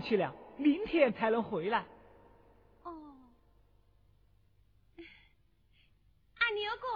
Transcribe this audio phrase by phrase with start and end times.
[0.00, 1.84] 去了，明天才能回来。
[2.82, 2.92] 哦，
[6.38, 6.88] 阿牛哥，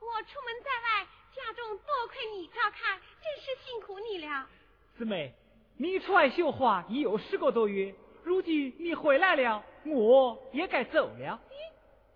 [0.00, 4.48] 我出门在外，家中多亏你照看，真是辛苦你了。
[4.96, 5.34] 姊妹，
[5.76, 7.94] 你出外绣花已有十个多月，
[8.24, 11.40] 如今你回来了，我也该走了。
[11.50, 11.56] 咦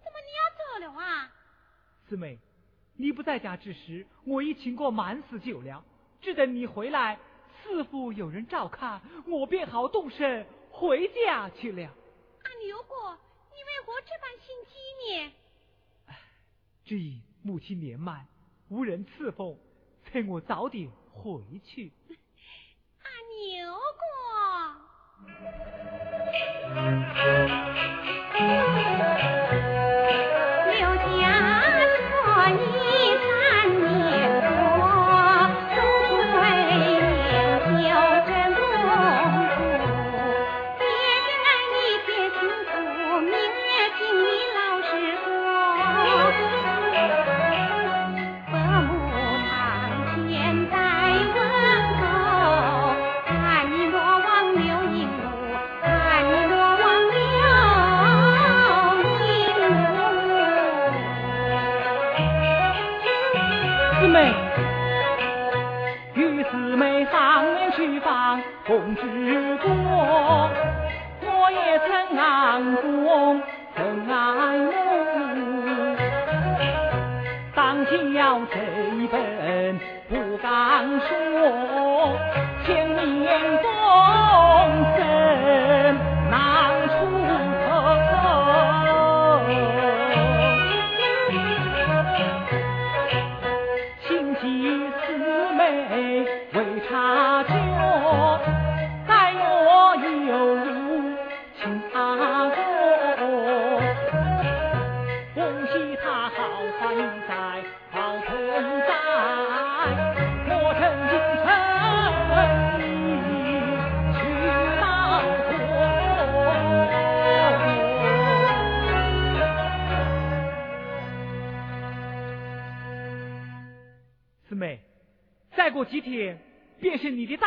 [0.02, 1.30] 怎么你要走了啊？
[2.08, 2.38] 姊妹，
[2.96, 5.84] 你不在家之时，我已请过满死酒了，
[6.20, 7.18] 只等你回来。
[7.62, 11.82] 似乎有人照看，我便好动身回家去了。
[11.82, 13.18] 阿牛哥，
[13.50, 14.72] 你为何这般心急
[15.06, 15.32] 呢？
[16.84, 18.26] 只因母亲年迈，
[18.68, 19.56] 无人伺奉，
[20.04, 21.92] 催我早点回去。
[23.02, 23.72] 阿牛
[28.84, 28.89] 哥。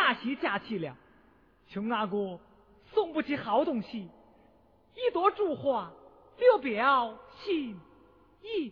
[0.04, 0.94] 大喜假期了。
[1.66, 2.38] 穷阿哥
[2.92, 4.06] 送不起好东西，
[4.94, 5.90] 一朵祝花，
[6.36, 7.80] 六表心
[8.42, 8.70] 意。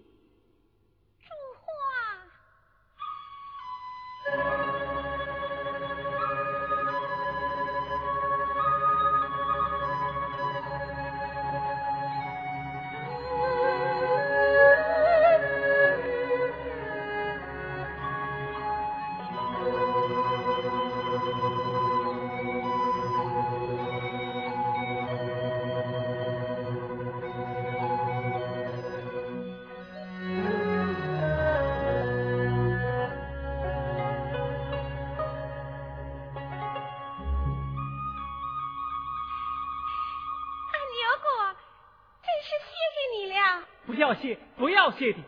[44.56, 45.19] 不要谢的，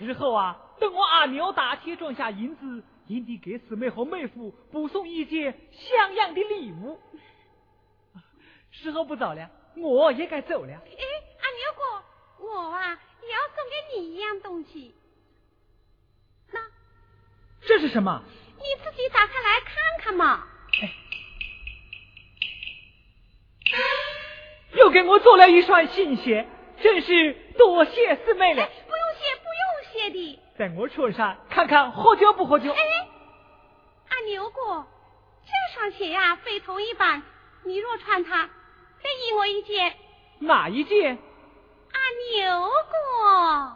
[0.00, 7.00] 日后啊，等我阿牛打铁赚下银子，一定给四妹和妹夫补送一件像样的礼物。
[8.70, 10.72] 时候不早了，我也该走了。
[10.72, 14.94] 哎，阿牛哥，我啊也要送给你一样东西。
[16.52, 16.60] 那
[17.66, 18.22] 这是什么？
[18.56, 20.46] 你自己打开来看看嘛。
[20.80, 20.90] 哎
[24.74, 26.48] 又给我做了一双新鞋。
[26.82, 28.66] 真是多谢四妹了。
[28.66, 29.62] 不用谢，不用
[29.92, 30.40] 谢的。
[30.58, 32.72] 在我穿上看看，合脚不合脚？
[32.72, 32.76] 哎，
[34.10, 34.86] 阿牛哥，
[35.46, 37.22] 这双鞋呀，非同一般。
[37.64, 38.50] 你若穿它，
[39.02, 39.94] 再依我一件。
[40.40, 41.18] 哪一件？
[41.92, 42.00] 阿
[42.40, 43.72] 牛哥。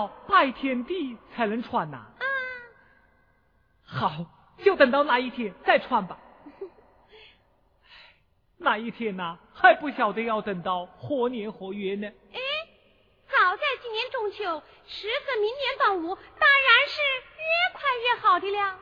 [0.01, 1.97] 到拜天地才能穿呐。
[1.97, 2.25] 啊
[3.85, 4.25] 好，
[4.63, 6.17] 就等到那一天再穿吧。
[8.57, 12.07] 那一天呐，还不晓得要等到何年何月呢。
[12.07, 12.39] 哎，
[13.27, 17.01] 好在今年中秋，迟则明年端午，当然是
[17.37, 18.79] 越快越好的了。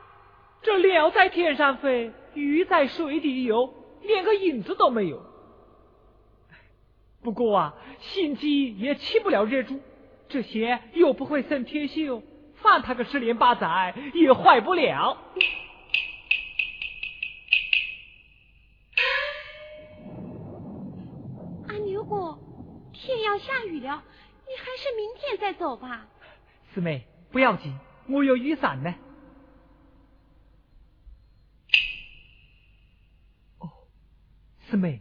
[0.62, 5.22] 这鸟在天上飞，鱼在水底游，连个影子都没有。
[7.22, 9.82] 不过啊，心机也起不了热住。
[10.30, 12.22] 这鞋又不会生铁锈，
[12.62, 15.18] 放他个十年八载也坏不了。
[21.66, 22.38] 阿牛哥，
[22.92, 24.04] 天要下雨了，
[24.46, 26.06] 你还是明天再走吧。
[26.72, 27.76] 四妹，不要紧，
[28.08, 28.94] 我有雨伞呢。
[33.58, 33.68] 哦，
[34.60, 35.00] 四妹，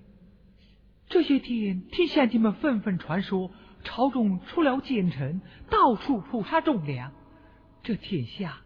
[1.08, 3.52] 这些天听乡亲们纷纷传说。
[3.90, 7.12] 朝中出了奸臣，到处捕杀忠良，
[7.82, 8.60] 这天下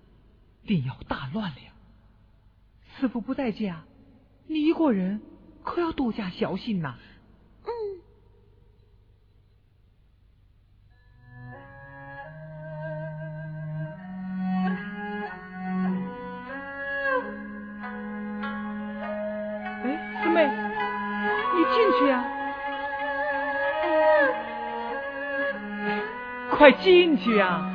[0.68, 1.58] 定要大乱了。
[3.00, 3.86] 师傅不在家，
[4.48, 5.22] 你一个人
[5.64, 6.98] 可要多加小心呐。
[26.64, 27.73] 快进去呀！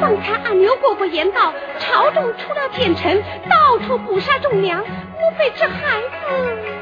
[0.00, 6.75] 方才阿牛哥哥言道，朝中出了奸臣，到处捕杀忠良，莫非这孩子？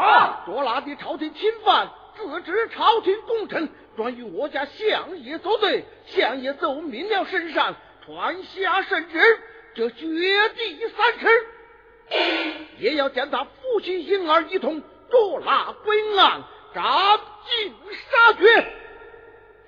[0.00, 0.42] 啊！
[0.46, 9.40] 捉拿的朝廷钦犯自知朝廷功臣专与我家相爷作对相爷奏明了圣上传下圣旨
[9.74, 10.06] 这绝
[10.56, 11.28] 地三尺。
[12.80, 16.42] 也要将他父亲婴儿一同捉拿归案
[16.74, 17.74] 斩尽
[18.10, 18.72] 杀绝。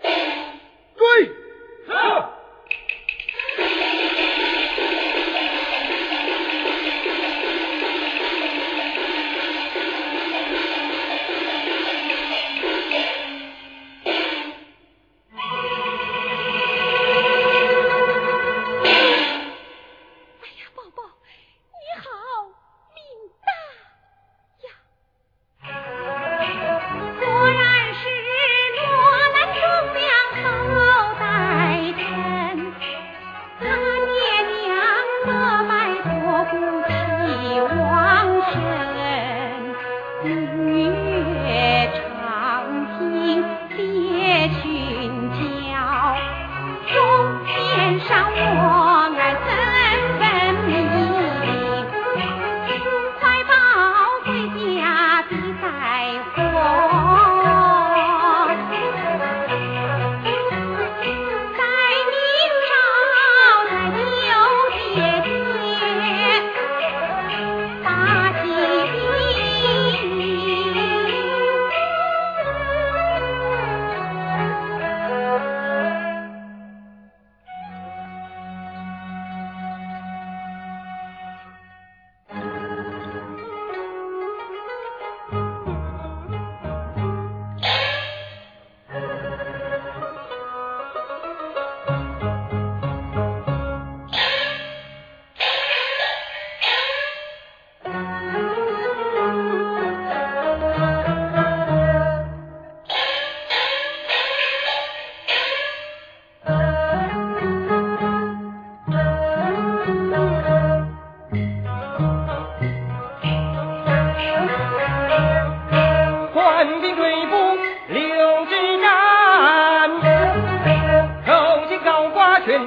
[0.96, 1.92] 追是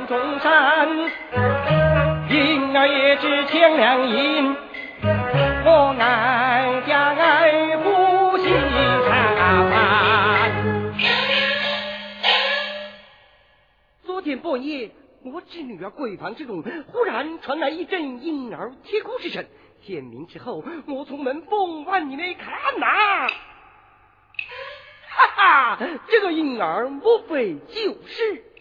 [0.08, 0.88] 中山
[2.30, 4.56] 婴儿也值千两银
[5.66, 8.50] 我爱家爱不惜
[9.08, 10.52] 茶
[14.04, 14.92] 昨天半夜
[15.24, 19.44] 我侄女儿闺房之中忽然传来一阵婴儿啼哭之声
[19.82, 22.86] 天明之后我从门缝往里面看呐
[25.10, 28.55] 哈哈这个婴儿莫非就是。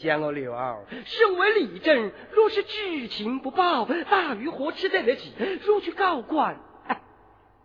[0.00, 0.84] 想我六儿？
[1.04, 5.32] 身为立正，若是知情不报，大鱼何吃得得起？
[5.64, 6.56] 若去告官，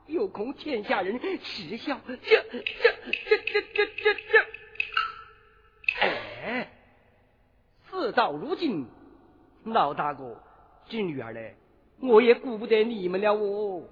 [0.07, 2.01] 有恐天下人耻笑。
[2.07, 4.45] 这这这这这这这，
[6.01, 6.71] 哎，
[7.91, 8.87] 事到如今。
[9.65, 10.41] 老大哥，
[10.89, 11.55] 这女儿嘞，
[12.01, 13.83] 我也顾不得你们了哦。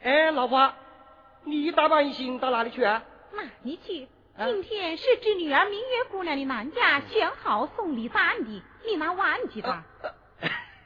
[0.00, 0.74] 哎，老婆，
[1.44, 3.02] 你打扮一行到哪里去啊？
[3.36, 4.08] 哪里去？
[4.38, 9.86] 今天是侄女儿明月姑娘的男家选好送礼办的，你拿碗去吧？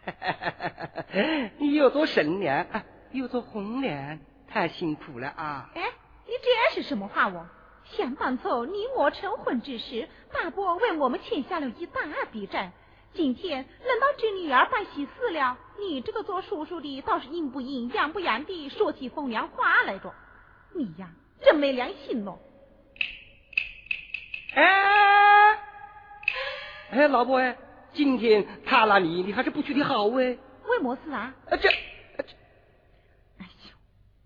[1.58, 2.64] 你又做神娘，
[3.10, 5.70] 又做红娘，太辛苦了啊！
[5.74, 5.82] 哎，
[6.26, 7.46] 你这是什么话哦？
[7.84, 12.70] 想当初你我成婚之时，大伯为我们欠下了一大笔债。
[13.12, 20.14] 今天轮到侄女儿办喜事了，你这个做叔叔的倒是阴不阴、阳不阳的说起风凉话来着。
[20.72, 21.10] 你呀，
[21.42, 22.38] 真没良心喽！
[24.54, 25.58] 哎，
[26.90, 27.56] 哎，老婆哎，
[27.92, 30.36] 今天他拉你，你还是不去的好哎。
[30.66, 31.34] 为么事啊？
[31.48, 31.68] 啊这，
[33.38, 33.72] 哎呦，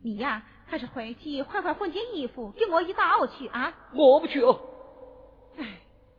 [0.02, 3.72] 你呀，还是回去快快换婚件衣服，跟我一道去啊！
[3.94, 4.60] 我不去哦。
[5.58, 5.64] 哎，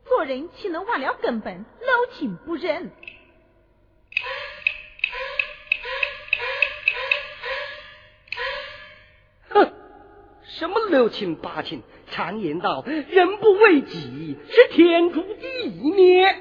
[0.06, 2.92] 做人岂能忘了根本，老情不认？
[10.58, 11.84] 什么六亲八亲？
[12.12, 16.34] 常言道，人不为己，是天诛地灭。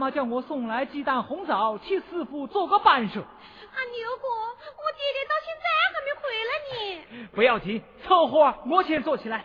[0.00, 3.20] 妈妈叫我送来鸡蛋红枣，替师傅做个伴手。
[3.20, 6.50] 阿牛哥，我爹爹到现在还没回来
[7.20, 7.28] 呢。
[7.36, 9.44] 不要紧，凑合，我先做起来。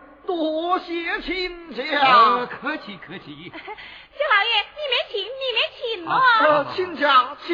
[0.37, 3.49] 多谢亲家、客气客气。
[3.49, 3.53] 舅
[4.31, 6.09] 老爷，你没请，你没请吗？
[6.15, 7.51] 啊、亲家，请。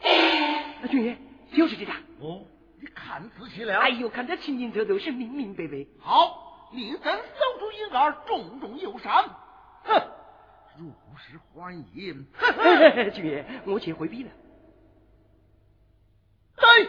[0.00, 1.16] 哎、 那俊爷，
[1.56, 1.94] 就是这张。
[2.20, 2.42] 哦，
[2.80, 3.78] 你看仔细了。
[3.78, 5.86] 哎呦，看这清清楚楚，是明明白白。
[6.00, 7.22] 好，你咱搜
[7.60, 9.24] 出一儿，重重有赏。
[9.84, 10.17] 哼。
[13.80, 14.30] 先 回避了。
[16.56, 16.88] 对，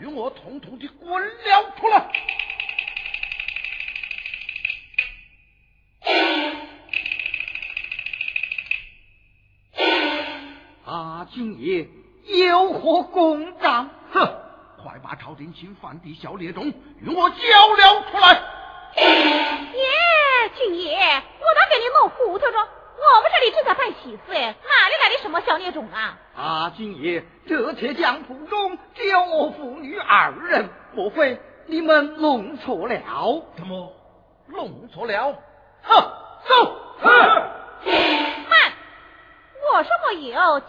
[0.00, 2.10] 与我统统的滚了出来！
[10.84, 11.88] 啊，军爷，
[12.46, 13.90] 有何公章？
[14.12, 14.40] 哼！
[14.82, 18.34] 快把朝廷新犯的小列种与我交了出来！
[18.96, 19.90] 耶，
[20.48, 22.58] 军爷，我倒给你弄糊涂着。
[22.58, 26.18] 我们这里正在办喜事，哪里来的什么小孽种啊？
[26.36, 32.98] 啊，军爷，这铁匠铺中只有我父女二人，莫非你们弄错了？
[33.56, 33.92] 怎么
[34.46, 35.36] 弄错了？
[35.82, 36.12] 哼，
[36.48, 36.76] 走！
[38.48, 38.72] 慢！
[39.72, 40.66] 我说没有就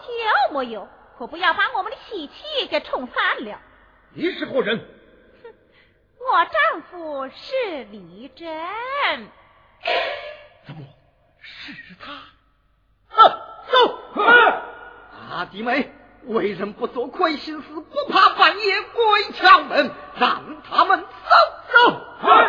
[0.52, 3.60] 没有，可不要把我们的喜气给冲散了。
[4.14, 4.78] 你是何人？
[5.44, 5.54] 哼，
[6.20, 8.48] 我丈夫是李真。
[10.65, 10.82] 怎么
[11.41, 12.12] 是他？
[13.10, 13.30] 哼，
[13.71, 14.21] 走！
[15.13, 15.91] 啊，弟妹，
[16.26, 21.08] 为人不做亏心事，不怕半夜鬼敲门，让他们走
[21.71, 22.02] 走。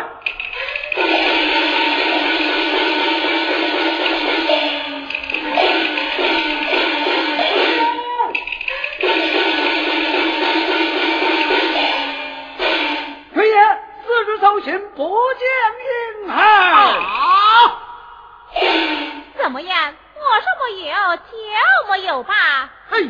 [14.39, 15.47] 走亲不见
[16.27, 16.76] 面啊！
[19.57, 19.95] 么样？
[20.13, 22.69] 我说没有就没有吧。
[22.91, 23.09] 嘿，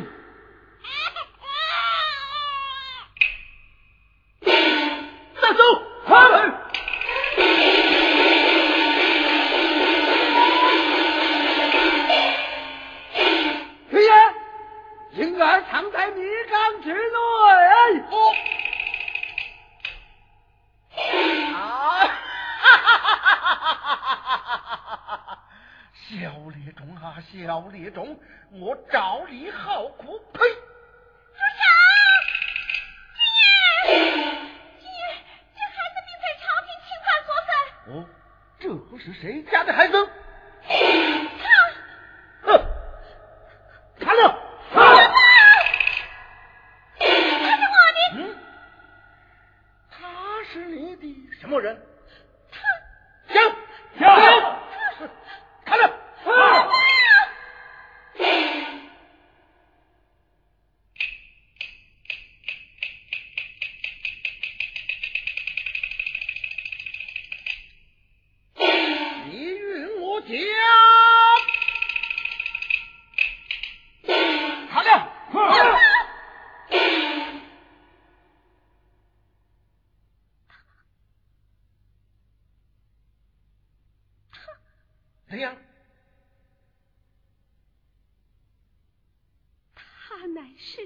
[90.58, 90.82] 是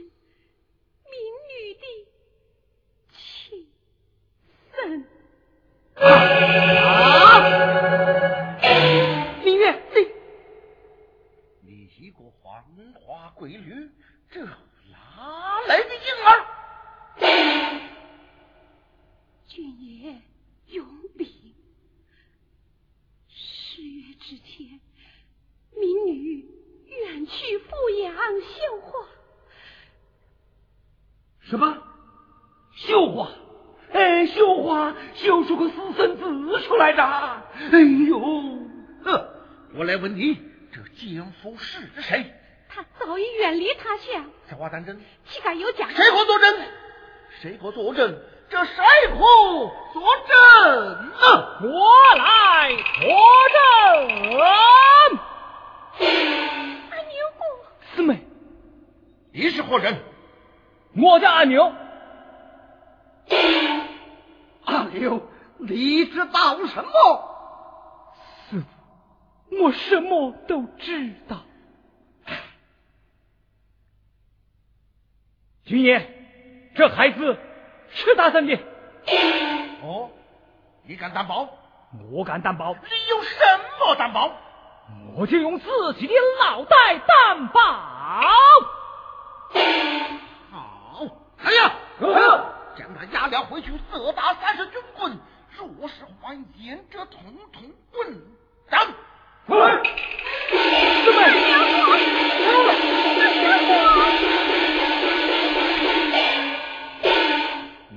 [40.11, 40.37] 问你，
[40.73, 42.33] 这奸夫是谁？
[42.67, 44.29] 他早已远离他乡。
[44.47, 44.99] 此话当真？
[45.25, 45.87] 岂敢有假？
[45.89, 46.59] 谁可作证？
[47.41, 48.21] 谁可作证？
[48.49, 48.83] 这谁
[49.13, 49.19] 可
[49.93, 51.59] 作证呢？
[51.61, 53.07] 我来作
[53.53, 54.37] 证。
[56.89, 57.41] 阿牛哥，
[57.95, 58.27] 四妹，
[59.31, 59.97] 你是何人？
[60.97, 61.73] 我叫阿牛。
[64.65, 66.91] 阿牛，你知道什么？
[68.49, 68.65] 师傅，
[69.59, 71.43] 我什么都知道。
[75.65, 76.07] 军爷，
[76.75, 77.37] 这孩子
[77.89, 78.55] 是大生的。
[79.83, 80.09] 哦，
[80.83, 81.49] 你敢担保？
[82.11, 82.73] 我敢担保。
[82.73, 82.79] 你
[83.09, 83.37] 用什
[83.79, 84.31] 么担保？
[85.15, 87.61] 我就用自己的脑袋担保。
[90.49, 91.05] 好，
[91.43, 91.73] 来呀！
[92.77, 95.19] 将他押了回去，责打三十军棍。
[95.57, 97.21] 若是还言，这统
[97.51, 98.21] 统棍
[98.69, 98.87] 斩。
[99.47, 99.57] 四妹，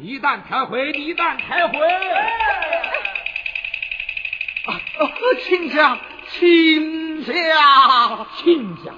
[0.00, 1.78] 你旦开会，一旦开会。
[4.64, 4.80] 啊，
[5.44, 5.98] 亲家，
[6.30, 8.92] 亲家，亲家，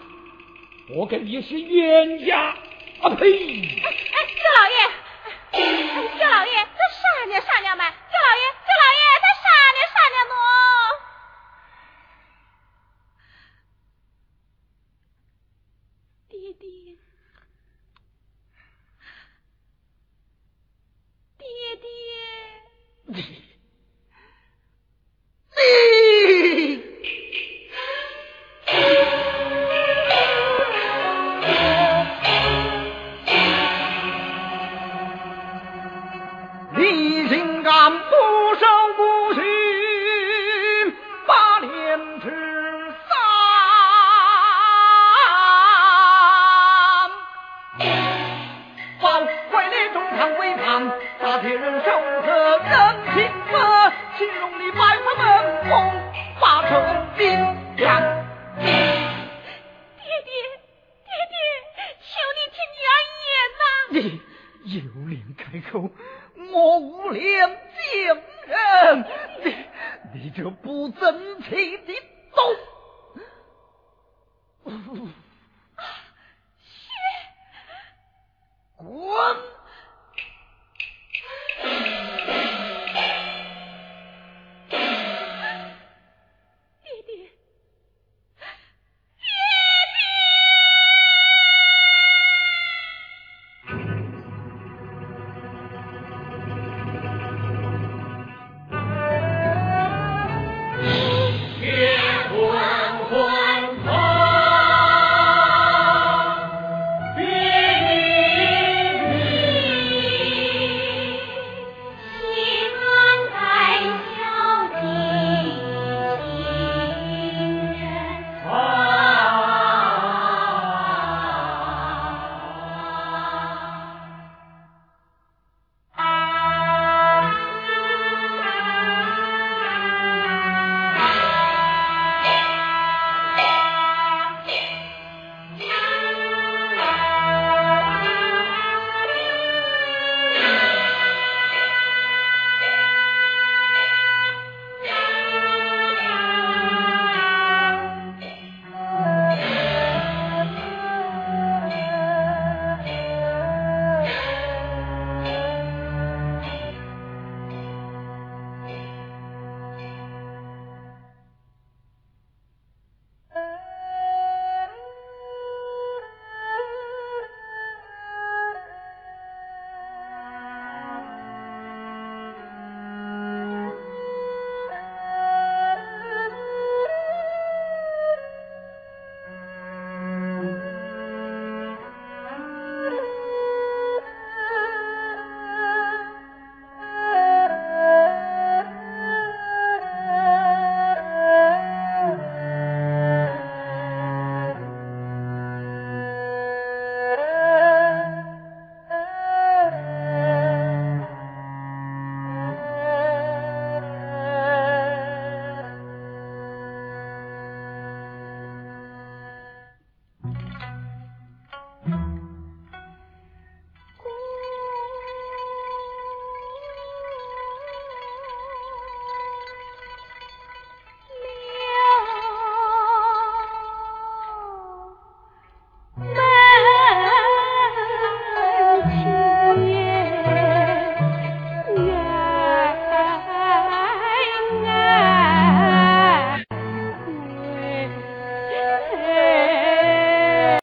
[0.90, 2.55] 我跟你是冤家。
[3.03, 3.26] 啊呸！
[3.26, 4.76] 哎哎，周老爷，
[5.53, 7.84] 周老爷，这商量商量嘛。